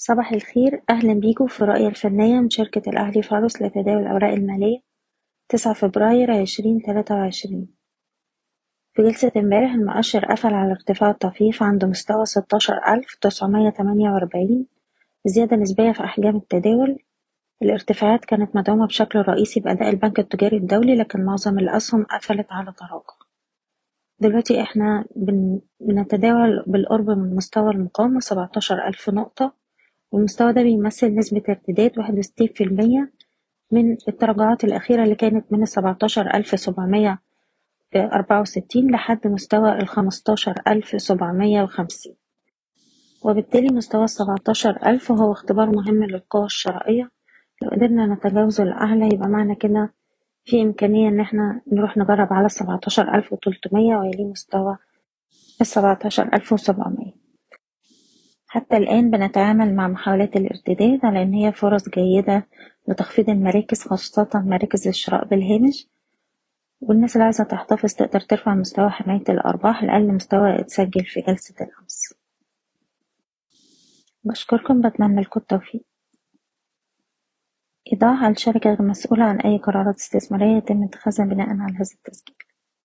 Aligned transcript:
صباح 0.00 0.32
الخير. 0.32 0.82
أهلا 0.90 1.14
بيكم 1.14 1.46
في 1.46 1.64
رؤية 1.64 1.88
الفنية 1.88 2.40
من 2.40 2.50
شركة 2.50 2.90
الأهلي 2.90 3.22
فارس 3.22 3.62
لتداول 3.62 4.02
الأوراق 4.02 4.32
المالية 4.32 4.78
تسعة 5.48 5.74
فبراير 5.74 6.30
عشرين 6.30 6.82
تلاتة 6.82 7.14
وعشرين. 7.14 7.68
في 8.94 9.02
جلسة 9.02 9.32
امبارح 9.36 9.72
المؤشر 9.72 10.24
قفل 10.24 10.54
على 10.54 10.70
ارتفاع 10.72 11.12
طفيف 11.12 11.62
عند 11.62 11.84
مستوى 11.84 12.26
ستاشر 12.26 12.74
ألف 12.88 13.14
تسعمية 13.20 13.70
تمانية 13.70 14.10
وأربعين 14.10 14.66
زيادة 15.26 15.56
نسبية 15.56 15.92
في 15.92 16.04
أحجام 16.04 16.36
التداول. 16.36 16.98
الارتفاعات 17.62 18.24
كانت 18.24 18.56
مدعومة 18.56 18.86
بشكل 18.86 19.18
رئيسي 19.18 19.60
بأداء 19.60 19.90
البنك 19.90 20.18
التجاري 20.18 20.56
الدولي 20.56 20.94
لكن 20.96 21.24
معظم 21.24 21.58
الأسهم 21.58 22.04
قفلت 22.04 22.46
على 22.50 22.72
تراجع. 22.72 23.14
دلوقتي 24.20 24.62
إحنا 24.62 25.04
بن... 25.16 25.60
بنتداول 25.80 26.64
بالقرب 26.66 27.10
من 27.10 27.36
مستوى 27.36 27.70
المقاومة 27.70 28.20
سبعتاشر 28.20 28.86
ألف 28.88 29.10
نقطة. 29.10 29.57
والمستوى 30.12 30.52
ده 30.52 30.62
بيمثل 30.62 31.14
نسبة 31.14 31.42
ارتداد 31.48 31.98
واحد 31.98 32.18
وستين 32.18 32.46
في 32.54 32.64
المية 32.64 33.12
من 33.70 33.92
التراجعات 34.08 34.64
الأخيرة 34.64 35.04
اللي 35.04 35.14
كانت 35.14 35.52
من 35.52 35.62
السبعتاشر 35.62 36.34
ألف 36.34 36.60
سبعمية 36.60 37.18
أربعة 37.96 38.40
وستين 38.40 38.90
لحد 38.90 39.26
مستوى 39.26 39.72
الخمستاشر 39.72 40.54
ألف 40.68 41.02
سبعمية 41.02 41.62
وخمسين. 41.62 42.14
وبالتالي 43.24 43.68
مستوى 43.74 44.04
السبعتاشر 44.04 44.78
ألف 44.86 45.12
هو 45.12 45.32
اختبار 45.32 45.70
مهم 45.70 46.04
للقوى 46.04 46.44
الشرائية. 46.44 47.10
لو 47.62 47.68
قدرنا 47.70 48.06
نتجاوزه 48.06 48.64
الأعلى 48.64 49.06
يبقى 49.14 49.28
معنى 49.28 49.54
كده 49.54 49.92
في 50.44 50.62
إمكانية 50.62 51.08
إن 51.08 51.20
إحنا 51.20 51.60
نروح 51.72 51.96
نجرب 51.96 52.32
على 52.32 52.46
السبعتاشر 52.46 53.14
ألف 53.14 53.32
وتلتمية 53.32 53.96
ويليه 53.96 54.24
مستوى 54.24 54.76
السبعتاشر 55.60 56.30
ألف 56.34 56.52
وسبعمية. 56.52 57.07
حتى 58.50 58.76
الآن 58.76 59.10
بنتعامل 59.10 59.74
مع 59.76 59.88
محاولات 59.88 60.36
الارتداد 60.36 61.04
على 61.04 61.22
إن 61.22 61.32
هي 61.34 61.52
فرص 61.52 61.88
جيدة 61.88 62.46
لتخفيض 62.88 63.30
المراكز 63.30 63.82
خاصة 63.82 64.28
مراكز 64.34 64.88
الشراء 64.88 65.24
بالهامش. 65.24 65.88
والناس 66.80 67.16
اللي 67.16 67.24
عايزة 67.24 67.44
تحتفظ 67.44 67.94
تقدر 67.94 68.20
ترفع 68.20 68.54
مستوى 68.54 68.90
حماية 68.90 69.24
الأرباح 69.28 69.84
لأقل 69.84 70.14
مستوى 70.14 70.60
اتسجل 70.60 71.04
في 71.04 71.20
جلسة 71.20 71.54
الأمس. 71.60 72.14
بشكركم 74.24 74.80
بتمنى 74.80 75.20
لكم 75.20 75.40
التوفيق. 75.40 75.84
إيضاح 77.92 78.24
الشركة 78.24 78.70
غير 78.70 78.82
مسؤولة 78.82 79.24
عن 79.24 79.40
أي 79.40 79.58
قرارات 79.58 79.96
استثمارية 79.96 80.56
يتم 80.56 80.82
اتخاذها 80.82 81.26
بناء 81.26 81.48
على 81.48 81.74
هذا 81.74 81.94
التسجيل. 81.94 82.47